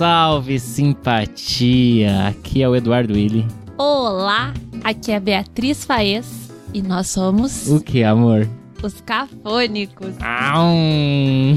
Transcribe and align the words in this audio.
salve 0.00 0.58
simpatia! 0.58 2.28
Aqui 2.28 2.62
é 2.62 2.68
o 2.70 2.74
Eduardo 2.74 3.12
Willi. 3.12 3.46
Olá, 3.76 4.54
aqui 4.82 5.12
é 5.12 5.16
a 5.16 5.20
Beatriz 5.20 5.84
Faes 5.84 6.50
e 6.72 6.80
nós 6.80 7.08
somos 7.08 7.68
O 7.68 7.82
que, 7.82 8.02
amor? 8.02 8.48
os 8.82 8.98
Cafônicos. 9.02 10.14
Aum. 10.22 11.54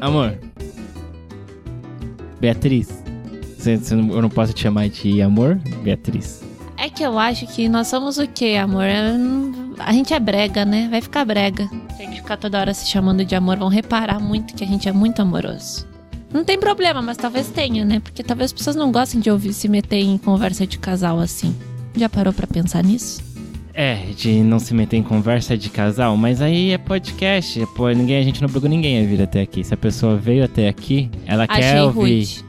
amor. 0.00 0.38
Beatriz. 2.40 2.88
Eu 3.90 4.22
não 4.22 4.30
posso 4.30 4.54
te 4.54 4.62
chamar 4.62 4.88
de 4.88 5.20
amor, 5.20 5.56
Beatriz? 5.82 6.42
É 6.78 6.88
que 6.88 7.02
eu 7.02 7.18
acho 7.18 7.46
que 7.46 7.68
nós 7.68 7.88
somos 7.88 8.16
o 8.16 8.26
quê, 8.26 8.56
amor? 8.58 8.86
A 9.84 9.92
gente 9.92 10.12
é 10.14 10.20
brega, 10.20 10.64
né? 10.64 10.88
Vai 10.90 11.00
ficar 11.00 11.24
brega. 11.24 11.68
Tem 11.96 12.10
que 12.10 12.16
ficar 12.16 12.36
toda 12.36 12.58
hora 12.58 12.74
se 12.74 12.88
chamando 12.88 13.24
de 13.24 13.34
amor. 13.34 13.58
Vão 13.58 13.68
reparar 13.68 14.18
muito 14.20 14.54
que 14.54 14.64
a 14.64 14.66
gente 14.66 14.88
é 14.88 14.92
muito 14.92 15.20
amoroso. 15.20 15.86
Não 16.32 16.44
tem 16.44 16.58
problema, 16.58 17.02
mas 17.02 17.16
talvez 17.16 17.48
tenha, 17.48 17.84
né? 17.84 17.98
Porque 18.00 18.22
talvez 18.22 18.46
as 18.50 18.52
pessoas 18.52 18.76
não 18.76 18.92
gostem 18.92 19.20
de 19.20 19.30
ouvir 19.30 19.52
se 19.52 19.68
meter 19.68 20.00
em 20.00 20.16
conversa 20.16 20.66
de 20.66 20.78
casal 20.78 21.18
assim. 21.18 21.54
Já 21.96 22.08
parou 22.08 22.32
pra 22.32 22.46
pensar 22.46 22.84
nisso? 22.84 23.20
É, 23.74 23.96
de 24.16 24.40
não 24.42 24.58
se 24.58 24.72
meter 24.74 24.96
em 24.96 25.02
conversa 25.02 25.56
de 25.56 25.70
casal, 25.70 26.16
mas 26.16 26.40
aí 26.40 26.70
é 26.70 26.78
podcast. 26.78 27.64
Pô, 27.74 27.88
ninguém, 27.90 28.18
a 28.18 28.22
gente 28.22 28.40
não 28.40 28.48
obrigou 28.48 28.68
ninguém 28.68 29.02
a 29.02 29.06
vir 29.06 29.22
até 29.22 29.40
aqui. 29.40 29.64
Se 29.64 29.74
a 29.74 29.76
pessoa 29.76 30.16
veio 30.16 30.44
até 30.44 30.68
aqui, 30.68 31.10
ela 31.26 31.46
quer 31.46 31.70
Achei 31.70 31.80
ouvir. 31.80 31.98
rude. 32.00 32.44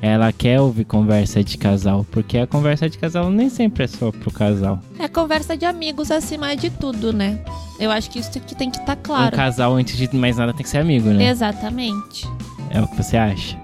Ela 0.00 0.32
quer 0.32 0.60
ouvir 0.60 0.84
conversa 0.84 1.42
de 1.42 1.58
casal, 1.58 2.06
porque 2.10 2.38
a 2.38 2.46
conversa 2.46 2.88
de 2.88 2.96
casal 2.98 3.30
nem 3.30 3.48
sempre 3.48 3.84
é 3.84 3.86
só 3.86 4.12
pro 4.12 4.30
casal. 4.30 4.80
É 4.98 5.08
conversa 5.08 5.56
de 5.56 5.64
amigos 5.64 6.10
acima 6.10 6.54
de 6.56 6.70
tudo, 6.70 7.12
né? 7.12 7.40
Eu 7.80 7.90
acho 7.90 8.10
que 8.10 8.18
isso 8.18 8.30
que 8.30 8.54
tem 8.54 8.70
que 8.70 8.78
estar 8.78 8.96
Um 8.96 9.02
claro. 9.02 9.36
casal, 9.36 9.74
antes 9.74 9.96
de 9.96 10.14
mais 10.16 10.36
nada, 10.36 10.52
tem 10.52 10.62
que 10.62 10.68
ser 10.68 10.78
amigo, 10.78 11.08
né? 11.10 11.28
Exatamente. 11.28 12.26
É 12.70 12.80
o 12.80 12.86
que 12.86 12.96
você 12.96 13.16
acha? 13.16 13.56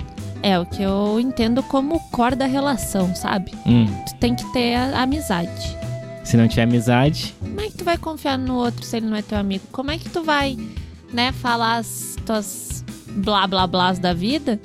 É 0.42 0.58
o 0.58 0.66
que 0.66 0.82
eu 0.82 1.18
entendo 1.20 1.62
como 1.62 1.96
o 1.96 2.00
core 2.10 2.36
da 2.36 2.46
relação, 2.46 3.14
sabe? 3.14 3.52
Hum. 3.66 3.86
Tu 4.06 4.14
tem 4.16 4.34
que 4.34 4.44
ter 4.52 4.74
a 4.74 5.02
amizade. 5.02 5.76
Se 6.24 6.36
não 6.36 6.48
tiver 6.48 6.62
amizade, 6.62 7.34
Como 7.40 7.60
é 7.60 7.64
que 7.66 7.74
tu 7.76 7.84
vai 7.84 7.96
confiar 7.98 8.38
no 8.38 8.54
outro 8.56 8.84
se 8.84 8.96
ele 8.96 9.06
não 9.06 9.16
é 9.16 9.22
teu 9.22 9.38
amigo? 9.38 9.64
Como 9.70 9.90
é 9.90 9.98
que 9.98 10.08
tu 10.08 10.22
vai, 10.22 10.56
né, 11.12 11.32
falar 11.32 11.76
as 11.76 12.16
tuas 12.26 12.84
blá 13.08 13.46
blá 13.46 13.66
blás 13.66 13.98
da 13.98 14.12
vida? 14.12 14.60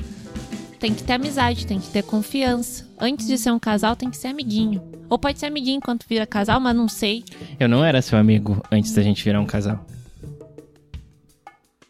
Tem 0.79 0.93
que 0.93 1.03
ter 1.03 1.13
amizade, 1.13 1.67
tem 1.67 1.77
que 1.77 1.89
ter 1.89 2.03
confiança. 2.03 2.87
Antes 2.97 3.27
de 3.27 3.37
ser 3.37 3.51
um 3.51 3.59
casal, 3.59 3.97
tem 3.97 4.09
que 4.09 4.15
ser 4.15 4.27
amiguinho. 4.27 4.81
Ou 5.09 5.19
pode 5.19 5.37
ser 5.37 5.47
amiguinho 5.47 5.77
enquanto 5.77 6.07
vira 6.07 6.25
casal, 6.25 6.59
mas 6.59 6.75
não 6.75 6.87
sei. 6.87 7.23
eu 7.59 7.67
não 7.67 7.83
era 7.83 8.01
seu 8.01 8.17
amigo 8.17 8.63
antes 8.71 8.93
da 8.93 9.01
gente 9.01 9.23
virar 9.23 9.41
um 9.41 9.45
casal. 9.45 9.85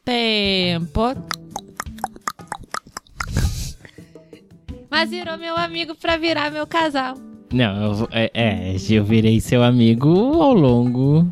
Tempo. 0.03 1.15
Mas 4.89 5.11
virou 5.11 5.37
meu 5.37 5.55
amigo 5.55 5.93
pra 5.93 6.17
virar 6.17 6.49
meu 6.51 6.65
casal. 6.65 7.15
Não, 7.53 7.83
eu, 7.83 8.07
é, 8.11 8.31
é, 8.33 8.75
eu 8.89 9.03
virei 9.03 9.39
seu 9.39 9.61
amigo 9.61 10.41
ao 10.41 10.53
longo. 10.53 11.31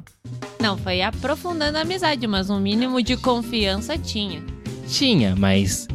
Não, 0.59 0.77
foi 0.77 1.01
aprofundando 1.01 1.79
a 1.79 1.81
amizade, 1.81 2.27
mas 2.27 2.51
um 2.51 2.59
mínimo 2.59 3.01
de 3.01 3.17
confiança 3.17 3.97
tinha. 3.97 4.43
Tinha, 4.87 5.35
mas 5.35 5.87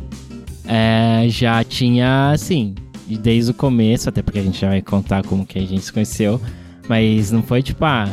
é, 0.67 1.27
já 1.29 1.63
tinha, 1.65 2.31
assim, 2.31 2.75
desde 3.09 3.51
o 3.51 3.55
começo, 3.55 4.09
até 4.09 4.23
porque 4.23 4.39
a 4.39 4.43
gente 4.43 4.61
já 4.61 4.69
vai 4.69 4.83
contar 4.83 5.23
como 5.25 5.45
que 5.47 5.59
a 5.59 5.63
gente 5.67 5.83
se 5.83 5.93
conheceu, 5.93 6.41
mas 6.89 7.31
não 7.31 7.43
foi 7.43 7.63
tipo, 7.63 7.85
ah, 7.85 8.09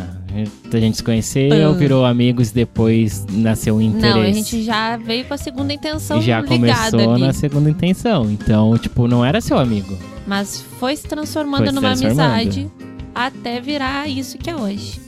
a 0.71 0.79
gente 0.79 0.97
se 0.97 1.03
conheceu, 1.03 1.69
Ah. 1.69 1.73
virou 1.73 2.05
amigos, 2.05 2.51
depois 2.51 3.25
nasceu 3.31 3.75
um 3.77 3.81
interesse. 3.81 4.13
Não, 4.15 4.21
a 4.21 4.31
gente 4.31 4.61
já 4.63 4.97
veio 4.97 5.25
com 5.25 5.33
a 5.33 5.37
segunda 5.37 5.73
intenção 5.73 6.21
já 6.21 6.43
começou 6.43 7.13
ali. 7.13 7.21
na 7.21 7.33
segunda 7.33 7.69
intenção. 7.69 8.29
Então, 8.31 8.77
tipo, 8.77 9.07
não 9.07 9.23
era 9.25 9.41
seu 9.41 9.57
amigo. 9.57 9.97
Mas 10.27 10.61
foi 10.79 10.95
se 10.95 11.07
transformando 11.07 11.57
Foi 11.63 11.67
se 11.69 11.73
numa 11.75 11.87
transformando. 11.95 12.31
amizade 12.31 12.67
até 13.15 13.59
virar 13.59 14.07
isso 14.07 14.37
que 14.37 14.49
é 14.49 14.55
hoje. 14.55 15.01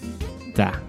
Tá, 0.55 0.81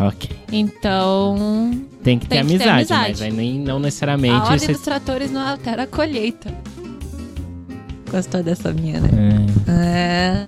ok. 0.00 0.30
Então, 0.52 1.70
Tem 2.02 2.18
que 2.18 2.26
ter, 2.26 2.36
Tem 2.36 2.46
que 2.46 2.58
ter 2.58 2.68
amizade, 2.68 2.70
amizade. 2.92 3.10
mas 3.10 3.22
aí 3.22 3.32
nem, 3.32 3.58
não 3.58 3.76
a 3.76 3.80
necessariamente. 3.80 4.34
ordem 4.34 4.58
você- 4.58 4.72
dos 4.72 4.82
tratores 4.82 5.30
não 5.30 5.46
altera 5.46 5.82
a 5.82 5.86
colheita. 5.86 6.52
Gostou 8.10 8.42
dessa 8.42 8.72
minha, 8.72 9.00
né? 9.00 9.08
É, 9.68 9.72
É. 9.72 10.46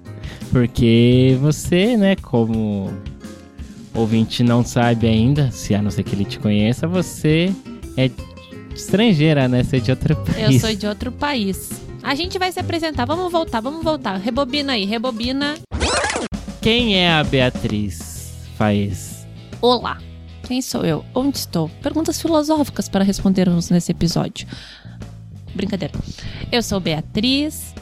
porque 0.51 1.37
você, 1.41 1.97
né, 1.97 2.17
como 2.17 2.91
ouvinte 3.95 4.43
não 4.43 4.65
sabe 4.65 5.07
ainda, 5.07 5.51
se 5.53 5.75
a 5.75 5.81
não 5.83 5.91
ser 5.91 6.03
que 6.03 6.15
ele 6.15 6.25
te 6.25 6.39
conheça, 6.41 6.89
você 6.89 7.53
é 7.97 8.11
estrangeira, 8.75 9.47
né? 9.49 9.63
Você 9.63 9.77
é 9.77 9.81
de 9.81 9.91
outro 9.91 10.15
Eu 10.15 10.34
país. 10.47 10.61
sou 10.61 10.75
de 10.75 10.87
outro 10.87 11.13
país. 11.13 11.71
A 12.03 12.17
gente 12.17 12.37
vai 12.37 12.51
se 12.51 12.59
apresentar. 12.59 13.05
Vamos 13.05 13.31
voltar, 13.31 13.61
vamos 13.61 13.84
voltar. 13.84 14.17
Rebobina 14.17 14.73
aí, 14.73 14.84
rebobina. 14.84 15.55
Quem 16.61 16.97
é 16.99 17.13
a 17.13 17.23
Beatriz 17.23 18.33
Faes? 18.59 19.22
Olá. 19.62 19.97
Quem 20.43 20.61
sou 20.61 20.84
eu? 20.84 21.05
Onde 21.15 21.39
estou? 21.39 21.69
Perguntas 21.81 22.21
filosóficas 22.21 22.89
para 22.89 23.05
respondermos 23.05 23.71
nesse 23.71 23.93
episódio. 23.93 24.45
Brincadeira. 25.55 25.95
Eu 26.50 26.61
sou 26.65 26.81
Beatriz. 26.81 27.72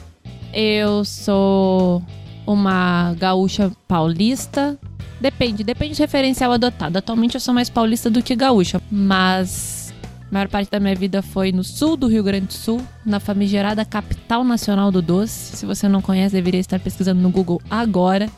Eu 0.53 1.03
sou 1.03 2.03
uma 2.45 3.15
gaúcha 3.17 3.71
paulista. 3.87 4.77
Depende, 5.19 5.63
depende 5.63 5.95
do 5.95 6.01
referencial 6.01 6.51
adotado. 6.51 6.97
Atualmente 6.97 7.33
eu 7.33 7.41
sou 7.41 7.51
mais 7.51 7.67
paulista 7.67 8.11
do 8.11 8.21
que 8.21 8.35
gaúcha, 8.35 8.79
mas 8.91 9.91
a 10.29 10.33
maior 10.33 10.49
parte 10.49 10.69
da 10.69 10.79
minha 10.79 10.93
vida 10.93 11.23
foi 11.23 11.51
no 11.51 11.63
sul 11.63 11.97
do 11.97 12.05
Rio 12.05 12.23
Grande 12.23 12.45
do 12.45 12.53
Sul, 12.53 12.79
na 13.03 13.19
famigerada 13.19 13.83
capital 13.83 14.43
nacional 14.43 14.91
do 14.91 15.01
doce. 15.01 15.57
Se 15.57 15.65
você 15.65 15.87
não 15.89 15.99
conhece, 15.99 16.35
deveria 16.35 16.59
estar 16.59 16.79
pesquisando 16.79 17.21
no 17.21 17.31
Google 17.31 17.59
agora. 17.71 18.29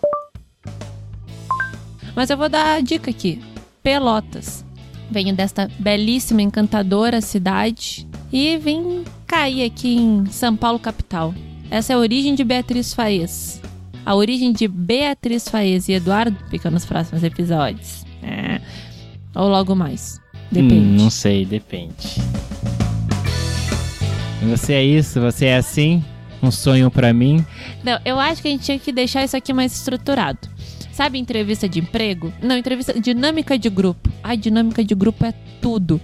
Mas 2.16 2.30
eu 2.30 2.38
vou 2.38 2.50
dar 2.50 2.78
a 2.78 2.82
dica 2.82 3.10
aqui. 3.10 3.42
Pelotas. 3.82 4.64
Venho 5.10 5.36
desta 5.36 5.70
belíssima, 5.80 6.42
encantadora 6.42 7.22
cidade 7.22 8.08
e 8.32 8.58
vim 8.58 9.04
cair 9.28 9.64
aqui 9.66 9.96
em 9.96 10.26
São 10.28 10.56
Paulo, 10.56 10.80
capital. 10.80 11.34
Essa 11.70 11.94
é 11.94 11.96
a 11.96 12.00
origem 12.00 12.36
de 12.36 12.44
Beatriz 12.44 12.94
Faes. 12.94 13.62
A 14.06 14.16
origem 14.16 14.52
de 14.52 14.68
Beatriz 14.68 15.48
Faes 15.48 15.88
e 15.88 15.94
Eduardo 15.94 16.38
fica 16.50 16.70
nos 16.70 16.86
próximos 16.86 17.24
episódios. 17.24 18.06
É. 18.22 18.62
Ou 19.36 19.48
logo 19.48 19.76
mais. 19.76 20.20
Depende. 20.52 20.76
Hum, 20.76 20.96
não 20.98 21.10
sei, 21.10 21.46
depende. 21.46 22.22
Você 24.50 24.74
é 24.74 24.84
isso? 24.84 25.20
Você 25.22 25.46
é 25.46 25.58
assim? 25.58 26.04
Um 26.42 26.52
sonho 26.52 26.92
pra 26.92 27.14
mim? 27.14 27.46
Não, 27.84 28.00
eu 28.04 28.20
acho 28.20 28.42
que 28.42 28.50
a 28.50 28.52
gente 28.52 28.66
tinha 28.66 28.78
que 28.78 28.92
deixar 28.92 29.24
isso 29.24 29.36
aqui 29.38 29.54
mais 29.54 29.74
estruturado. 29.74 30.40
Sabe 30.94 31.18
entrevista 31.20 31.68
de 31.68 31.80
emprego? 31.80 32.32
Não, 32.42 32.56
entrevista 32.56 32.94
dinâmica 33.00 33.58
de 33.58 33.70
grupo. 33.70 34.10
Ai, 34.24 34.38
dinâmica 34.38 34.84
de 34.84 34.94
grupo 34.96 35.26
é 35.26 35.34
tudo. 35.62 36.00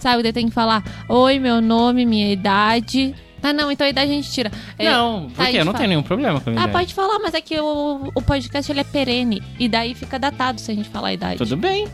Sabe, 0.00 0.22
daí 0.22 0.32
tem 0.32 0.48
que 0.48 0.54
falar: 0.54 0.82
"Oi, 1.08 1.38
meu 1.38 1.60
nome, 1.62 2.04
minha 2.04 2.30
idade". 2.32 3.14
Ah, 3.42 3.52
não, 3.52 3.70
então 3.70 3.86
a 3.86 3.90
idade 3.90 4.10
a 4.10 4.14
gente 4.14 4.30
tira. 4.32 4.50
É, 4.78 4.90
não, 4.90 5.26
tá, 5.26 5.26
porque 5.28 5.42
a 5.42 5.44
gente 5.46 5.56
eu 5.58 5.64
não 5.66 5.72
fala. 5.72 5.78
tenho 5.78 5.88
nenhum 5.90 6.02
problema 6.02 6.40
com 6.40 6.48
a 6.50 6.52
minha 6.52 6.64
Ah, 6.64 6.68
idade. 6.68 6.78
pode 6.84 6.94
falar, 6.94 7.18
mas 7.20 7.34
é 7.34 7.40
que 7.42 7.60
o, 7.60 8.10
o 8.14 8.22
podcast 8.22 8.72
ele 8.72 8.80
é 8.80 8.84
perene 8.84 9.42
e 9.58 9.68
daí 9.68 9.94
fica 9.94 10.18
datado 10.18 10.60
se 10.60 10.70
a 10.70 10.74
gente 10.74 10.88
falar 10.88 11.08
a 11.08 11.12
idade. 11.12 11.36
Tudo 11.38 11.56
bem. 11.56 11.86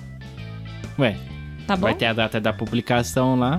Ué, 0.99 1.17
Tá 1.67 1.75
bom? 1.77 1.83
vai 1.83 1.95
ter 1.95 2.07
a 2.07 2.13
data 2.13 2.41
da 2.41 2.53
publicação 2.53 3.35
lá. 3.37 3.59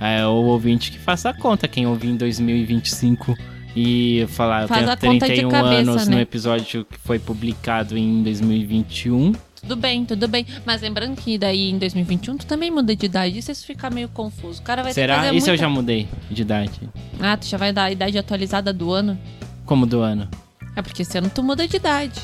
É 0.00 0.24
o 0.26 0.44
ouvinte 0.44 0.92
que 0.92 0.98
faça 0.98 1.30
a 1.30 1.34
conta. 1.34 1.66
Quem 1.66 1.86
ouvir 1.88 2.08
em 2.10 2.16
2025 2.16 3.36
e 3.80 4.26
falar, 4.28 4.62
eu 4.62 4.68
Faz 4.68 4.80
tenho 4.98 5.12
conta 5.12 5.26
de 5.26 5.32
31 5.34 5.48
cabeça, 5.50 5.74
anos 5.90 6.08
né? 6.08 6.14
no 6.16 6.20
episódio 6.20 6.84
que 6.84 6.98
foi 6.98 7.18
publicado 7.20 7.96
em 7.96 8.24
2021. 8.24 9.32
Tudo 9.60 9.76
bem, 9.76 10.04
tudo 10.04 10.26
bem. 10.26 10.44
Mas 10.66 10.82
lembrando 10.82 11.16
que 11.16 11.38
daí 11.38 11.70
em 11.70 11.78
2021 11.78 12.38
tu 12.38 12.46
também 12.46 12.70
muda 12.72 12.94
de 12.96 13.06
idade. 13.06 13.38
Isso 13.38 13.54
fica 13.64 13.88
meio 13.88 14.08
confuso. 14.08 14.60
O 14.60 14.64
cara 14.64 14.82
vai 14.82 14.92
Será? 14.92 15.32
Isso 15.32 15.48
eu 15.48 15.52
muita... 15.52 15.56
já 15.56 15.68
mudei 15.68 16.08
de 16.28 16.42
idade. 16.42 16.80
Ah, 17.20 17.36
tu 17.36 17.46
já 17.46 17.56
vai 17.56 17.72
dar 17.72 17.84
a 17.84 17.90
idade 17.92 18.18
atualizada 18.18 18.72
do 18.72 18.90
ano? 18.92 19.16
Como 19.64 19.86
do 19.86 20.00
ano. 20.00 20.28
É 20.74 20.82
porque 20.82 21.02
esse 21.02 21.16
ano 21.18 21.30
tu 21.32 21.42
muda 21.42 21.66
de 21.68 21.76
idade. 21.76 22.20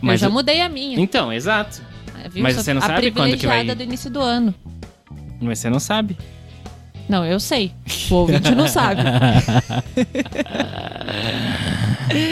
Mas 0.00 0.20
eu 0.20 0.26
já 0.26 0.30
eu- 0.30 0.32
mudei 0.32 0.60
a 0.60 0.68
minha. 0.68 1.00
Então, 1.00 1.32
exato. 1.32 1.80
É, 2.22 2.40
mas 2.40 2.54
você 2.54 2.72
não 2.72 2.82
a 2.82 2.86
sabe 2.86 3.10
quando 3.10 3.36
que 3.36 3.46
vai- 3.46 3.64
do 3.64 3.82
início 3.82 4.10
do 4.10 4.20
ano. 4.20 4.54
Mas 5.40 5.58
você 5.58 5.68
não 5.68 5.80
sabe. 5.80 6.16
Não, 7.08 7.24
eu 7.24 7.38
sei. 7.38 7.70
O 8.10 8.14
ouvinte 8.14 8.54
não 8.54 8.66
sabe. 8.68 9.02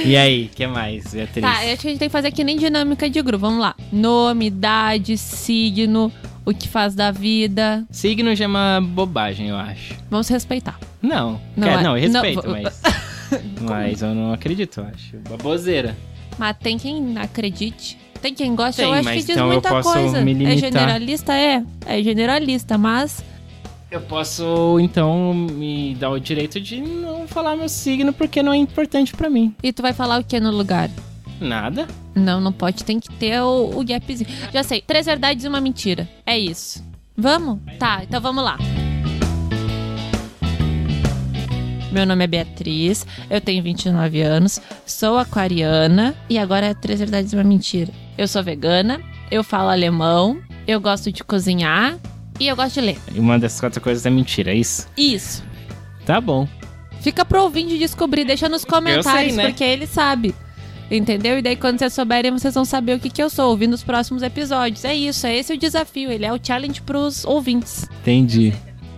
E 0.04 0.16
aí, 0.16 0.44
o 0.44 0.48
que 0.54 0.66
mais, 0.66 1.12
Beatriz? 1.12 1.42
Tá, 1.44 1.64
eu 1.66 1.72
acho 1.72 1.80
que 1.82 1.86
a 1.88 1.90
gente 1.90 1.98
tem 1.98 2.08
que 2.08 2.12
fazer 2.12 2.30
que 2.30 2.44
nem 2.44 2.56
dinâmica 2.56 3.08
de 3.08 3.20
grupo. 3.22 3.40
Vamos 3.40 3.60
lá. 3.60 3.74
Nome, 3.90 4.46
idade, 4.46 5.16
signo, 5.16 6.12
o 6.44 6.52
que 6.52 6.69
faz 6.69 6.94
da 6.94 7.10
vida. 7.10 7.84
Signo 7.90 8.34
já 8.34 8.44
é 8.44 8.48
uma 8.48 8.80
bobagem, 8.82 9.48
eu 9.48 9.56
acho. 9.56 9.94
Vamos 10.10 10.28
respeitar. 10.28 10.78
Não, 11.00 11.40
Não 11.56 11.68
quer- 11.68 11.78
é- 11.78 11.82
não, 11.82 11.96
eu 11.98 12.08
não, 12.10 12.22
respeito, 12.22 12.42
vou- 12.42 12.52
mas. 12.62 12.80
mas 13.60 14.02
eu 14.02 14.14
não 14.14 14.32
acredito, 14.32 14.80
eu 14.80 14.86
acho. 14.86 15.16
Baboseira. 15.28 15.96
Mas 16.38 16.56
tem 16.58 16.78
quem 16.78 17.16
acredite. 17.18 17.98
Tem 18.20 18.34
quem 18.34 18.54
gosta. 18.54 18.82
Tem, 18.82 18.90
eu 18.90 18.98
acho 18.98 19.08
que 19.08 19.14
diz 19.16 19.28
então 19.30 19.48
muita 19.48 19.82
coisa. 19.82 20.18
É 20.20 20.56
generalista? 20.56 21.34
É. 21.34 21.62
É 21.86 22.02
generalista, 22.02 22.78
mas 22.78 23.25
Eu 23.92 24.00
posso, 24.00 24.80
então, 24.80 25.34
me 25.34 25.94
dar 25.96 26.08
o 26.08 26.18
direito 26.18 26.58
de 26.58 26.80
não 26.80 27.28
falar 27.28 27.54
meu 27.54 27.68
signo 27.68 28.10
porque 28.10 28.42
não 28.42 28.50
é 28.50 28.56
importante 28.56 29.14
pra 29.14 29.28
mim. 29.28 29.54
E 29.62 29.70
tu 29.70 29.82
vai 29.82 29.92
falar 29.92 30.18
o 30.18 30.24
que 30.24 30.40
no 30.40 30.50
lugar? 30.50 30.88
Nada. 31.38 31.86
Não, 32.14 32.40
não 32.40 32.54
pode. 32.54 32.84
Tem 32.84 32.98
que 32.98 33.12
ter 33.12 33.42
o, 33.42 33.78
o 33.78 33.84
gapzinho. 33.84 34.30
Já 34.50 34.62
sei. 34.62 34.80
Três 34.80 35.04
verdades 35.04 35.44
e 35.44 35.48
uma 35.48 35.60
mentira. 35.60 36.08
É 36.24 36.38
isso. 36.38 36.82
Vamos? 37.14 37.58
Tá, 37.78 38.00
então 38.02 38.18
vamos 38.18 38.42
lá. 38.42 38.56
Meu 41.92 42.06
nome 42.06 42.24
é 42.24 42.26
Beatriz, 42.26 43.06
eu 43.28 43.42
tenho 43.42 43.62
29 43.62 44.22
anos, 44.22 44.58
sou 44.86 45.18
aquariana 45.18 46.16
e 46.30 46.38
agora 46.38 46.64
é 46.64 46.72
três 46.72 46.98
verdades 46.98 47.34
e 47.34 47.36
uma 47.36 47.44
mentira. 47.44 47.92
Eu 48.16 48.26
sou 48.26 48.42
vegana, 48.42 48.98
eu 49.30 49.44
falo 49.44 49.68
alemão, 49.68 50.40
eu 50.66 50.80
gosto 50.80 51.12
de 51.12 51.22
cozinhar 51.22 51.98
e 52.42 52.48
eu 52.48 52.56
gosto 52.56 52.74
de 52.74 52.80
ler. 52.80 52.98
E 53.14 53.20
uma 53.20 53.38
dessas 53.38 53.60
quatro 53.60 53.80
coisas 53.80 54.04
é 54.04 54.10
mentira, 54.10 54.50
é 54.52 54.56
isso? 54.56 54.88
Isso. 54.96 55.44
Tá 56.04 56.20
bom. 56.20 56.48
Fica 57.00 57.24
pro 57.24 57.42
ouvinte 57.42 57.78
descobrir, 57.78 58.24
deixa 58.24 58.48
nos 58.48 58.64
comentários, 58.64 59.36
né? 59.36 59.46
porque 59.46 59.64
ele 59.64 59.86
sabe. 59.86 60.34
Entendeu? 60.90 61.38
E 61.38 61.42
daí, 61.42 61.56
quando 61.56 61.78
vocês 61.78 61.92
souberem, 61.92 62.30
vocês 62.32 62.54
vão 62.54 62.64
saber 62.64 62.96
o 62.96 63.00
que, 63.00 63.08
que 63.08 63.22
eu 63.22 63.30
sou, 63.30 63.50
ouvindo 63.50 63.72
os 63.72 63.82
próximos 63.82 64.22
episódios. 64.22 64.84
É 64.84 64.94
isso, 64.94 65.26
é 65.26 65.36
esse 65.36 65.52
o 65.52 65.56
desafio. 65.56 66.10
Ele 66.10 66.26
é 66.26 66.32
o 66.32 66.38
challenge 66.42 66.82
pros 66.82 67.24
ouvintes. 67.24 67.88
Entendi. 68.02 68.52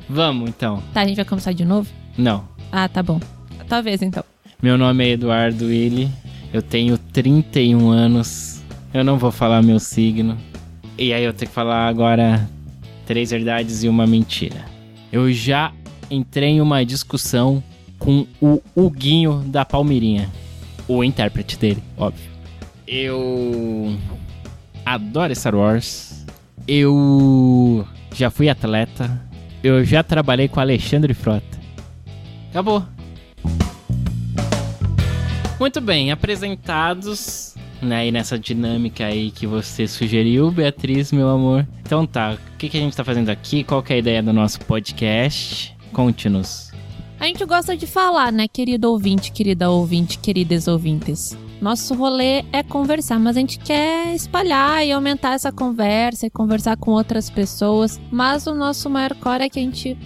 Vamos, 0.08 0.48
então. 0.48 0.82
Tá, 0.92 1.02
a 1.02 1.06
gente 1.06 1.16
vai 1.16 1.24
começar 1.24 1.52
de 1.52 1.64
novo? 1.64 1.88
Não. 2.18 2.48
Ah, 2.72 2.88
tá 2.88 3.02
bom. 3.02 3.20
Talvez 3.68 4.02
então. 4.02 4.24
Meu 4.60 4.76
nome 4.76 5.04
é 5.04 5.10
Eduardo 5.10 5.66
Willi. 5.66 6.10
Eu 6.52 6.62
tenho 6.62 6.98
31 6.98 7.90
anos. 7.90 8.62
Eu 8.92 9.04
não 9.04 9.18
vou 9.18 9.30
falar 9.30 9.62
meu 9.62 9.78
signo. 9.78 10.36
E 10.98 11.12
aí 11.12 11.24
eu 11.24 11.32
tenho 11.32 11.48
que 11.48 11.54
falar 11.54 11.86
agora 11.86 12.48
três 13.06 13.30
verdades 13.30 13.84
e 13.84 13.88
uma 13.88 14.06
mentira. 14.06 14.64
Eu 15.12 15.32
já 15.32 15.72
entrei 16.10 16.50
em 16.50 16.60
uma 16.60 16.84
discussão 16.84 17.62
com 17.98 18.26
o 18.40 18.60
Huguinho 18.74 19.42
da 19.46 19.64
Palmeirinha. 19.64 20.30
O 20.86 21.02
intérprete 21.02 21.56
dele, 21.56 21.82
óbvio. 21.96 22.30
Eu 22.86 23.96
adoro 24.84 25.34
Star 25.34 25.54
Wars. 25.54 26.26
Eu 26.68 27.86
já 28.14 28.30
fui 28.30 28.48
atleta. 28.48 29.20
Eu 29.62 29.84
já 29.84 30.02
trabalhei 30.02 30.48
com 30.48 30.60
Alexandre 30.60 31.14
Frota. 31.14 31.58
Acabou. 32.50 32.84
Muito 35.58 35.80
bem, 35.80 36.10
apresentados, 36.10 37.54
né, 37.80 38.10
nessa 38.10 38.38
dinâmica 38.38 39.06
aí 39.06 39.30
que 39.30 39.46
você 39.46 39.86
sugeriu, 39.86 40.50
Beatriz, 40.50 41.12
meu 41.12 41.28
amor. 41.28 41.66
Então 41.80 42.06
tá, 42.06 42.36
que, 42.64 42.70
que 42.70 42.76
a 42.78 42.80
gente 42.80 42.96
tá 42.96 43.04
fazendo 43.04 43.28
aqui? 43.28 43.62
Qual 43.62 43.82
que 43.82 43.92
é 43.92 43.96
a 43.96 43.98
ideia 43.98 44.22
do 44.22 44.32
nosso 44.32 44.60
podcast? 44.60 45.76
Conte-nos. 45.92 46.72
A 47.20 47.26
gente 47.26 47.44
gosta 47.44 47.76
de 47.76 47.86
falar, 47.86 48.32
né, 48.32 48.48
querido 48.48 48.90
ouvinte, 48.90 49.32
querida 49.32 49.70
ouvinte, 49.70 50.18
queridas 50.18 50.66
ouvintes. 50.66 51.36
Nosso 51.60 51.94
rolê 51.94 52.44
é 52.52 52.62
conversar, 52.62 53.18
mas 53.18 53.36
a 53.36 53.40
gente 53.40 53.58
quer 53.58 54.14
espalhar 54.14 54.84
e 54.84 54.92
aumentar 54.92 55.34
essa 55.34 55.52
conversa 55.52 56.26
e 56.26 56.30
conversar 56.30 56.76
com 56.76 56.90
outras 56.90 57.30
pessoas. 57.30 58.00
Mas 58.10 58.46
o 58.46 58.54
nosso 58.54 58.90
maior 58.90 59.14
core 59.14 59.44
é 59.44 59.48
que 59.48 59.58
a 59.58 59.62
gente 59.62 59.96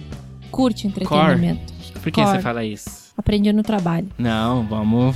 curte 0.51 0.87
entretenimento. 0.87 1.73
Por 1.93 2.11
que 2.11 2.21
Cor. 2.21 2.27
você 2.27 2.39
fala 2.39 2.63
isso? 2.63 3.11
Aprendi 3.17 3.51
no 3.51 3.63
trabalho. 3.63 4.07
Não, 4.17 4.63
vamos. 4.63 5.15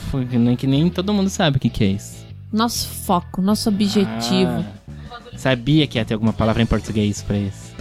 Que 0.58 0.68
nem 0.68 0.90
todo 0.90 1.14
mundo 1.14 1.30
sabe 1.30 1.58
o 1.58 1.60
que, 1.60 1.70
que 1.70 1.84
é 1.84 1.88
isso. 1.88 2.26
Nosso 2.52 2.90
foco, 2.90 3.42
nosso 3.42 3.70
objetivo. 3.70 4.60
Ah, 4.60 4.83
sabia 5.38 5.88
que 5.88 5.98
ia 5.98 6.06
ter 6.06 6.14
alguma 6.14 6.34
palavra 6.34 6.62
em 6.62 6.66
português 6.66 7.22
pra 7.22 7.38
isso. 7.38 7.74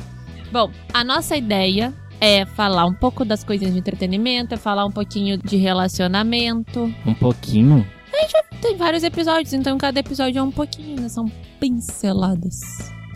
Bom, 0.51 0.71
a 0.93 1.03
nossa 1.03 1.37
ideia 1.37 1.93
é 2.21 2.45
falar 2.45 2.87
um 2.87 2.95
pouco 2.95 3.25
das 3.25 3.43
coisinhas 3.43 3.73
de 3.73 3.81
entretenimento, 3.81 4.55
é 4.55 4.57
falar 4.57 4.85
um 4.85 4.91
pouquinho 4.91 5.37
de 5.39 5.57
relacionamento. 5.57 6.93
Um 7.07 7.15
pouquinho? 7.15 7.87
Tem 8.63 8.77
vários 8.77 9.03
episódios, 9.03 9.53
então 9.53 9.77
cada 9.77 9.99
episódio 9.99 10.39
é 10.39 10.43
um 10.43 10.53
pouquinho, 10.53 11.01
né? 11.01 11.09
São 11.09 11.27
pinceladas. 11.59 12.61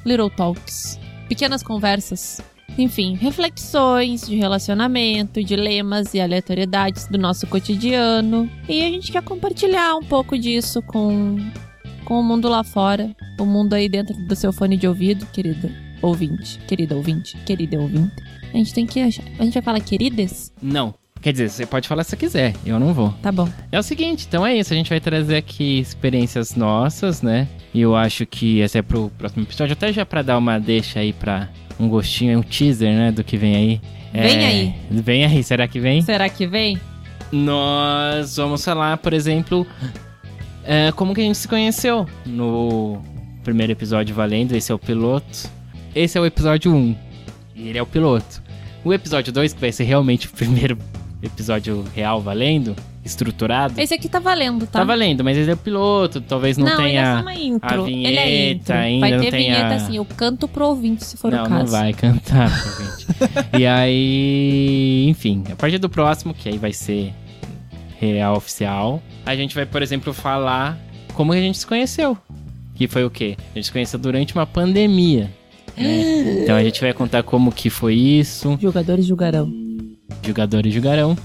Little 0.04 0.28
talks. 0.28 0.98
Pequenas 1.28 1.62
conversas. 1.62 2.40
Enfim, 2.76 3.14
reflexões 3.14 4.26
de 4.26 4.34
relacionamento, 4.34 5.42
dilemas 5.42 6.14
e 6.14 6.20
aleatoriedades 6.20 7.06
do 7.06 7.16
nosso 7.16 7.46
cotidiano. 7.46 8.50
E 8.68 8.82
a 8.82 8.90
gente 8.90 9.12
quer 9.12 9.22
compartilhar 9.22 9.94
um 9.94 10.02
pouco 10.02 10.36
disso 10.36 10.82
com, 10.82 11.38
com 12.06 12.18
o 12.18 12.22
mundo 12.22 12.48
lá 12.48 12.64
fora. 12.64 13.14
O 13.38 13.44
mundo 13.44 13.74
aí 13.74 13.88
dentro 13.88 14.14
do 14.26 14.34
seu 14.34 14.52
fone 14.52 14.76
de 14.78 14.88
ouvido, 14.88 15.26
querido 15.26 15.70
ouvinte. 16.00 16.58
Querida 16.66 16.94
ouvinte, 16.96 17.36
querida 17.44 17.78
ouvinte. 17.78 18.14
A 18.54 18.56
gente 18.56 18.72
tem 18.72 18.86
que 18.86 19.00
achar. 19.00 19.24
A 19.38 19.44
gente 19.44 19.54
vai 19.54 19.62
falar 19.62 19.80
queridas? 19.80 20.52
Não. 20.62 20.94
Quer 21.20 21.32
dizer, 21.32 21.50
você 21.50 21.66
pode 21.66 21.88
falar 21.88 22.04
se 22.04 22.10
você 22.10 22.16
quiser, 22.16 22.54
eu 22.64 22.78
não 22.78 22.94
vou. 22.94 23.10
Tá 23.20 23.32
bom. 23.32 23.48
É 23.72 23.78
o 23.78 23.82
seguinte, 23.82 24.26
então 24.28 24.46
é 24.46 24.54
isso, 24.56 24.72
a 24.72 24.76
gente 24.76 24.90
vai 24.90 25.00
trazer 25.00 25.36
aqui 25.36 25.80
experiências 25.80 26.54
nossas, 26.54 27.20
né? 27.20 27.48
E 27.74 27.80
eu 27.80 27.96
acho 27.96 28.24
que 28.26 28.60
esse 28.60 28.78
é 28.78 28.82
pro 28.82 29.10
próximo 29.18 29.42
episódio, 29.42 29.72
até 29.72 29.92
já 29.92 30.06
pra 30.06 30.22
dar 30.22 30.38
uma 30.38 30.58
deixa 30.60 31.00
aí 31.00 31.12
pra 31.12 31.48
um 31.80 31.88
gostinho, 31.88 32.38
um 32.38 32.42
teaser, 32.42 32.92
né, 32.94 33.10
do 33.10 33.24
que 33.24 33.36
vem 33.36 33.56
aí. 33.56 33.80
Vem 34.12 34.44
É, 34.44 34.46
aí. 34.46 34.74
Vem 34.90 35.24
aí, 35.24 35.42
será 35.42 35.66
que 35.66 35.80
vem? 35.80 36.00
Será 36.02 36.28
que 36.28 36.46
vem? 36.46 36.78
Nós 37.32 38.36
vamos 38.36 38.64
falar, 38.64 38.96
por 38.98 39.12
exemplo, 39.12 39.66
é, 40.66 40.92
como 40.92 41.14
que 41.14 41.20
a 41.20 41.24
gente 41.24 41.38
se 41.38 41.48
conheceu 41.48 42.06
no 42.24 43.00
primeiro 43.44 43.72
episódio 43.72 44.14
valendo, 44.14 44.52
esse 44.52 44.72
é 44.72 44.74
o 44.74 44.78
piloto. 44.78 45.48
Esse 45.94 46.18
é 46.18 46.20
o 46.20 46.26
episódio 46.26 46.74
1, 46.74 46.96
e 47.54 47.68
ele 47.68 47.78
é 47.78 47.82
o 47.82 47.86
piloto. 47.86 48.42
O 48.84 48.92
episódio 48.92 49.32
2, 49.32 49.54
que 49.54 49.60
vai 49.60 49.72
ser 49.72 49.84
realmente 49.84 50.26
o 50.26 50.30
primeiro 50.30 50.76
episódio 51.22 51.82
real 51.94 52.20
valendo, 52.20 52.76
estruturado, 53.02 53.80
Esse 53.80 53.94
aqui 53.94 54.08
tá 54.08 54.18
valendo, 54.18 54.66
tá? 54.66 54.80
tá 54.80 54.84
valendo, 54.84 55.24
mas 55.24 55.38
ele 55.38 55.50
é 55.50 55.54
o 55.54 55.56
piloto, 55.56 56.20
talvez 56.20 56.58
não, 56.58 56.66
ele 56.66 56.74
é 56.74 56.84
tenha... 56.86 57.14
só 57.16 57.22
uma 57.22 57.34
intro. 57.34 57.84
a 57.84 57.90
ele 57.90 58.16
é 58.16 58.24
vinheta 58.26 58.52
intro. 58.62 58.74
ainda, 58.74 59.00
Vai 59.00 59.10
não 59.12 59.20
ter 59.20 59.30
vinheta 59.30 59.66
a- 59.66 59.74
assim, 59.76 59.96
eu 59.96 60.04
canto 60.04 60.46
pro 60.48 60.66
ouvinte, 60.66 61.04
se 61.04 61.16
for 61.16 61.32
não, 61.32 61.44
o 61.44 61.48
caso. 61.48 61.64
não 61.64 61.66
vai 61.80 61.92
cantar, 61.94 62.48
gente. 62.50 63.06
e 63.58 63.66
aí, 63.66 65.06
enfim, 65.08 65.44
a 65.50 65.56
partir 65.56 65.78
do 65.78 65.88
próximo, 65.88 66.34
que 66.34 66.48
aí 66.48 66.58
vai 66.58 66.72
ser 66.72 67.12
real 68.00 68.36
oficial, 68.36 69.02
a 69.24 69.34
gente 69.34 69.54
vai, 69.54 69.64
por 69.66 69.82
exemplo, 69.82 70.12
falar 70.12 70.78
como 71.14 71.32
a 71.32 71.36
gente 71.36 71.58
se 71.58 71.66
conheceu. 71.66 72.16
Que 72.74 72.86
foi 72.86 73.04
o 73.04 73.10
quê? 73.10 73.36
A 73.52 73.54
gente 73.54 73.64
se 73.66 73.72
conheceu 73.72 73.98
durante 73.98 74.34
uma 74.34 74.46
pandemia. 74.46 75.30
né? 75.76 76.42
Então 76.42 76.56
a 76.56 76.62
gente 76.62 76.80
vai 76.80 76.92
contar 76.92 77.22
como 77.22 77.50
que 77.52 77.68
foi 77.70 77.94
isso, 77.94 78.56
Jogadores 78.60 79.04
julgarão. 79.06 79.50
jogadores 80.22 80.72
jogarão. 80.72 81.16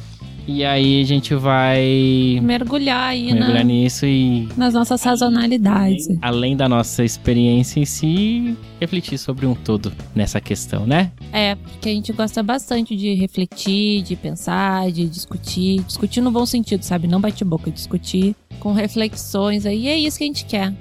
E 0.48 0.64
aí 0.64 1.02
a 1.02 1.06
gente 1.06 1.36
vai 1.36 2.40
Mergulhar 2.42 3.10
aí 3.10 3.26
mergulhar 3.34 3.54
na, 3.54 3.64
nisso 3.64 4.06
e 4.06 4.48
nas 4.58 4.74
nossas 4.74 5.00
sazonalidades. 5.02 6.08
além 6.22 6.56
da 6.58 6.68
nossa 6.68 7.04
experiência 7.04 7.80
em 7.80 7.86
si, 7.86 8.58
refletir 8.80 9.18
sobre 9.18 9.46
um 9.46 9.54
todo 9.54 9.92
nessa 10.16 10.42
questão, 10.42 10.86
né? 10.86 11.12
É, 11.32 11.56
porque 11.56 11.90
a 11.90 11.94
gente 11.94 12.12
gosta 12.12 12.42
bastante 12.42 12.96
de 12.96 13.14
refletir, 13.14 14.02
de 14.02 14.16
pensar, 14.16 14.92
de 14.92 15.08
discutir. 15.08 15.82
Discutir 15.84 16.22
no 16.22 16.32
bom 16.32 16.46
sentido, 16.46 16.84
sabe? 16.84 17.08
Não 17.08 17.22
bate-boca, 17.22 17.70
discutir 17.72 18.36
com 18.60 18.74
reflexões 18.74 19.66
aí. 19.66 19.84
E 19.84 19.88
é 19.88 19.98
isso 19.98 20.18
que 20.18 20.24
a 20.24 20.28
gente 20.28 20.46
quer. 20.46 20.74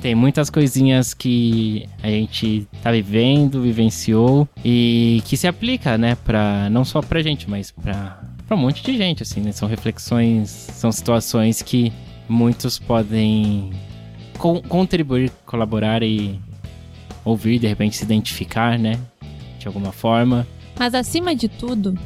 Tem 0.00 0.14
muitas 0.14 0.50
coisinhas 0.50 1.14
que 1.14 1.88
a 2.02 2.08
gente 2.08 2.68
tá 2.82 2.92
vivendo, 2.92 3.62
vivenciou 3.62 4.46
e 4.62 5.22
que 5.24 5.34
se 5.34 5.46
aplica, 5.46 5.96
né, 5.96 6.14
para 6.14 6.68
não 6.68 6.84
só 6.84 7.00
pra 7.00 7.22
gente, 7.22 7.48
mas 7.48 7.70
pra, 7.70 8.22
pra 8.54 8.60
um 8.60 8.60
monte 8.60 8.82
de 8.84 8.96
gente, 8.96 9.22
assim, 9.22 9.40
né? 9.40 9.50
São 9.52 9.68
reflexões, 9.68 10.48
são 10.48 10.92
situações 10.92 11.60
que 11.60 11.92
muitos 12.28 12.78
podem 12.78 13.72
con- 14.38 14.62
contribuir, 14.62 15.30
colaborar 15.44 16.02
e 16.04 16.38
ouvir, 17.24 17.58
de 17.58 17.66
repente 17.66 17.96
se 17.96 18.04
identificar, 18.04 18.78
né, 18.78 18.98
de 19.58 19.66
alguma 19.66 19.90
forma. 19.90 20.46
Mas 20.78 20.94
acima 20.94 21.34
de 21.34 21.48
tudo, 21.48 21.98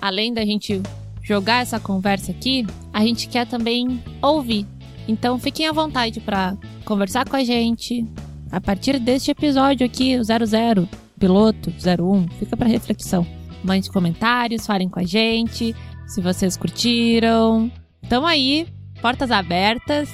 além 0.00 0.32
da 0.32 0.44
gente 0.44 0.82
jogar 1.22 1.62
essa 1.62 1.80
conversa 1.80 2.32
aqui, 2.32 2.66
a 2.92 3.00
gente 3.02 3.28
quer 3.28 3.46
também 3.46 4.02
ouvir. 4.20 4.66
Então 5.06 5.38
fiquem 5.38 5.66
à 5.66 5.72
vontade 5.72 6.20
para 6.20 6.54
conversar 6.84 7.26
com 7.28 7.36
a 7.36 7.44
gente. 7.44 8.04
A 8.50 8.60
partir 8.60 8.98
deste 8.98 9.30
episódio 9.30 9.86
aqui, 9.86 10.16
o 10.18 10.22
00, 10.24 10.88
piloto 11.18 11.70
01, 11.70 12.28
fica 12.38 12.56
para 12.56 12.68
reflexão. 12.68 13.26
Mande 13.62 13.90
comentários, 13.90 14.66
falem 14.66 14.88
com 14.88 15.00
a 15.00 15.04
gente, 15.04 15.74
se 16.06 16.20
vocês 16.20 16.56
curtiram. 16.56 17.70
Tamo 18.08 18.26
aí, 18.26 18.66
portas 19.00 19.30
abertas, 19.30 20.08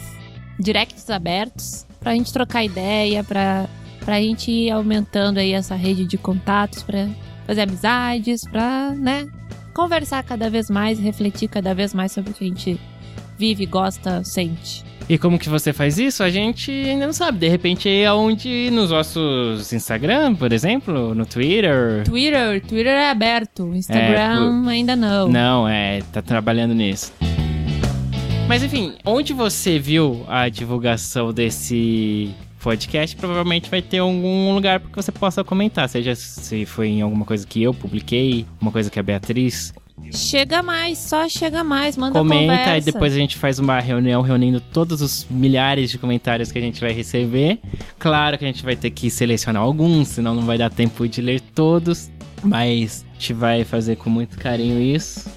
directs 0.59 1.11
abertos, 1.11 1.87
pra 2.01 2.15
gente 2.15 2.33
trocar 2.33 2.65
ideia, 2.65 3.23
pra, 3.23 3.69
pra 4.05 4.21
gente 4.21 4.51
ir 4.51 4.71
aumentando 4.71 5.39
aí 5.39 5.53
essa 5.53 5.75
rede 5.75 6.05
de 6.07 6.19
contatos, 6.19 6.83
pra 6.83 7.09
fazer 7.47 7.63
amizades, 7.63 8.43
pra, 8.43 8.91
né, 8.91 9.29
conversar 9.75 10.23
cada 10.23 10.49
vez 10.49 10.71
mais, 10.71 10.99
refletir 10.99 11.49
cada 11.49 11.75
vez 11.75 11.93
mais 11.93 12.13
sobre 12.13 12.31
o 12.31 12.35
que 12.35 12.45
a 12.45 12.49
gente 12.49 12.81
vive, 13.39 13.67
gosta, 13.67 14.25
sente. 14.25 14.85
E 15.09 15.19
como 15.19 15.39
que 15.39 15.49
você 15.49 15.73
faz 15.73 15.99
isso? 15.99 16.23
A 16.23 16.31
gente 16.31 16.71
ainda 16.71 17.07
não 17.07 17.13
sabe. 17.13 17.39
De 17.39 17.49
repente 17.49 17.89
é 17.89 18.11
onde 18.13 18.71
nos 18.71 18.91
nossos 18.91 19.73
Instagram, 19.73 20.35
por 20.35 20.53
exemplo, 20.53 21.15
no 21.15 21.27
Twitter. 21.27 22.05
Twitter, 22.05 22.63
Twitter 22.63 22.93
é 22.93 23.11
aberto. 23.11 23.75
Instagram 23.75 24.67
ainda 24.67 24.97
não. 24.97 25.29
Não, 25.29 25.69
é, 25.69 26.01
tá 26.13 26.23
trabalhando 26.23 26.75
nisso. 26.75 27.13
Mas 28.49 28.63
enfim, 28.63 28.95
onde 29.05 29.33
você 29.33 29.79
viu 29.79 30.25
a 30.29 30.49
divulgação 30.49 31.33
desse 31.33 32.35
podcast, 32.61 33.15
provavelmente 33.17 33.71
vai 33.71 33.83
ter 33.83 33.99
algum 33.99 34.55
lugar 34.55 34.81
que 34.81 34.97
você 34.97 35.13
possa 35.13 35.45
comentar, 35.45 35.87
seja 35.87 36.15
se 36.15 36.65
foi 36.65 36.89
em 36.89 37.03
alguma 37.03 37.27
coisa 37.27 37.47
que 37.47 37.63
eu 37.63 37.75
publiquei, 37.75 38.47
uma 38.59 38.73
coisa 38.73 38.91
que 38.91 38.99
a 38.99 39.03
Beatriz 39.03 39.75
Chega 40.13 40.63
mais, 40.63 40.99
só 40.99 41.29
chega 41.29 41.65
mais, 41.65 41.97
manda 41.97 42.19
comenta 42.19 42.41
conversa. 42.43 42.77
e 42.79 42.81
depois 42.81 43.13
a 43.13 43.17
gente 43.17 43.37
faz 43.37 43.59
uma 43.59 43.81
reunião 43.81 44.23
reunindo 44.23 44.61
todos 44.61 45.01
os 45.01 45.27
milhares 45.31 45.91
de 45.91 45.99
comentários 45.99 46.53
que 46.53 46.59
a 46.59 46.61
gente 46.61 46.81
vai 46.81 46.93
receber. 46.93 47.59
Claro 47.99 48.37
que 48.39 48.45
a 48.45 48.49
gente 48.49 48.65
vai 48.65 48.77
ter 48.77 48.91
que 48.91 49.09
selecionar 49.11 49.63
alguns, 49.63 50.09
senão 50.09 50.35
não 50.35 50.43
vai 50.43 50.59
dar 50.59 50.71
tempo 50.71 51.09
de 51.09 51.21
ler 51.21 51.41
todos, 51.41 52.11
mas 52.43 53.05
a 53.11 53.15
gente 53.15 53.33
vai 53.33 53.65
fazer 53.65 53.97
com 53.97 54.11
muito 54.11 54.39
carinho 54.39 54.81
isso. 54.81 55.29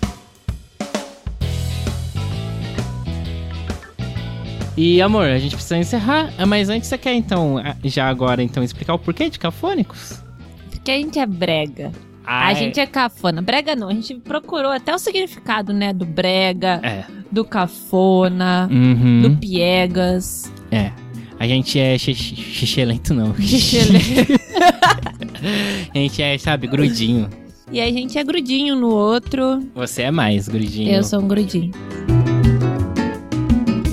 E 4.76 5.02
amor, 5.02 5.26
a 5.26 5.40
gente 5.40 5.56
precisa 5.56 5.78
encerrar, 5.78 6.32
Ah, 6.38 6.46
mas 6.46 6.70
antes 6.70 6.88
você 6.88 6.98
quer 6.98 7.14
então, 7.14 7.58
ah, 7.58 7.76
já 7.84 8.08
agora 8.08 8.44
então 8.44 8.64
explicar 8.64 8.94
o 8.94 9.00
porquê 9.00 9.28
de 9.30 9.40
cafônicos? 9.40 10.22
Porque 10.70 10.92
a 10.92 10.98
gente 10.98 11.18
é 11.18 11.26
brega. 11.26 11.92
A 12.28 12.54
gente 12.54 12.80
é 12.80 12.86
cafona. 12.86 13.42
Brega 13.42 13.76
não, 13.76 13.88
a 13.90 13.94
gente 13.94 14.14
procurou 14.16 14.72
até 14.72 14.94
o 14.94 15.00
significado, 15.00 15.72
né? 15.74 15.94
Do 15.94 16.06
brega, 16.06 16.80
é. 16.84 17.06
do 17.32 17.46
cafona, 17.46 18.68
Uhum. 18.72 19.22
do 19.22 19.38
piegas. 19.38 20.52
É. 20.70 20.92
A 21.40 21.48
gente 21.48 21.80
é 21.80 21.98
xixi- 21.98 22.36
xixelento, 22.36 23.14
não. 23.14 23.34
Xixelento. 23.36 24.34
A 25.94 25.98
gente 25.98 26.22
é, 26.22 26.38
sabe, 26.38 26.66
grudinho. 26.68 27.30
e 27.72 27.80
a 27.80 27.86
gente 27.92 28.18
é 28.18 28.24
grudinho 28.24 28.76
no 28.76 28.90
outro. 28.90 29.62
Você 29.76 30.02
é 30.04 30.12
mais 30.12 30.48
grudinho. 30.48 30.90
Eu 30.92 31.04
sou 31.04 31.20
um 31.22 31.28
grudinho. 31.28 31.72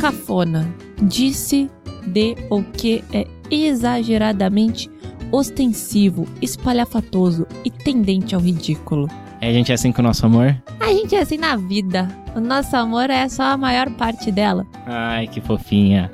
Cafona. 0.01 0.67
Disse 1.03 1.71
de 2.07 2.35
o 2.51 2.63
que 2.63 3.05
é 3.13 3.27
exageradamente 3.51 4.89
ostensivo, 5.33 6.27
espalhafatoso 6.41 7.47
e 7.65 7.71
tendente 7.71 8.35
ao 8.35 8.41
ridículo. 8.41 9.09
É, 9.41 9.49
a 9.49 9.53
gente 9.53 9.71
é 9.71 9.75
assim 9.75 9.93
com 9.93 10.01
o 10.01 10.05
nosso 10.05 10.25
amor? 10.27 10.57
A 10.81 10.93
gente 10.93 11.15
é 11.15 11.21
assim 11.21 11.39
na 11.39 11.57
vida. 11.57 12.09
O 12.35 12.41
nosso 12.41 12.75
amor 12.77 13.11
é 13.11 13.29
só 13.29 13.43
a 13.43 13.57
maior 13.57 13.91
parte 13.91 14.33
dela. 14.33 14.67
Ai, 14.87 15.27
que 15.27 15.41
fofinha. 15.41 16.11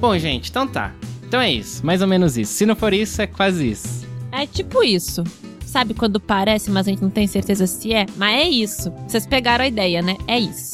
Bom, 0.00 0.16
gente, 0.18 0.50
então 0.50 0.66
tá. 0.66 0.92
Então 1.26 1.40
é 1.40 1.50
isso, 1.50 1.84
mais 1.84 2.02
ou 2.02 2.08
menos 2.08 2.36
isso. 2.36 2.52
Se 2.52 2.66
não 2.66 2.76
for 2.76 2.92
isso, 2.92 3.22
é 3.22 3.26
quase 3.26 3.70
isso. 3.70 4.06
É 4.30 4.46
tipo 4.46 4.82
isso. 4.82 5.24
Sabe 5.64 5.94
quando 5.94 6.20
parece, 6.20 6.70
mas 6.70 6.86
a 6.86 6.90
gente 6.90 7.02
não 7.02 7.08
tem 7.08 7.26
certeza 7.26 7.66
se 7.66 7.92
é? 7.94 8.06
Mas 8.16 8.40
é 8.40 8.48
isso. 8.48 8.92
Vocês 9.08 9.26
pegaram 9.26 9.64
a 9.64 9.68
ideia, 9.68 10.02
né? 10.02 10.16
É 10.28 10.38
isso. 10.38 10.71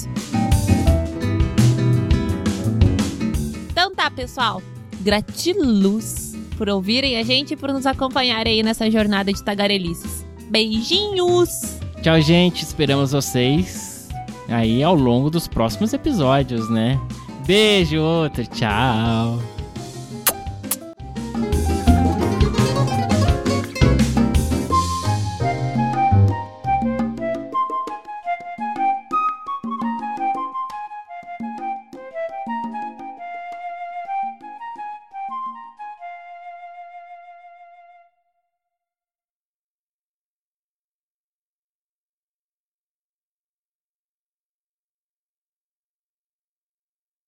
Pessoal. 4.18 4.60
Gratiluz 5.00 6.34
por 6.56 6.68
ouvirem 6.68 7.16
a 7.18 7.22
gente 7.22 7.54
e 7.54 7.56
por 7.56 7.72
nos 7.72 7.86
acompanharem 7.86 8.54
aí 8.54 8.62
nessa 8.64 8.90
jornada 8.90 9.32
de 9.32 9.44
tagarelices. 9.44 10.26
Beijinhos! 10.50 11.78
Tchau, 12.02 12.20
gente. 12.20 12.64
Esperamos 12.64 13.12
vocês 13.12 14.08
aí 14.48 14.82
ao 14.82 14.96
longo 14.96 15.30
dos 15.30 15.46
próximos 15.46 15.92
episódios, 15.92 16.68
né? 16.68 17.00
Beijo, 17.46 18.00
outro. 18.00 18.44
Tchau. 18.46 19.38